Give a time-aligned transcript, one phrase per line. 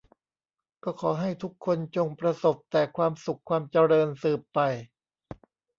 [0.83, 4.59] ก็ขอให้ทุกคนจงประสบแต่ความสุขความเจริญสืบไป